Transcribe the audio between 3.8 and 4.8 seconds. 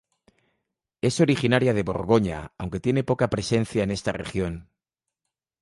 en esta región.